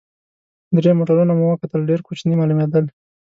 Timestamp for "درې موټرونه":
0.75-1.33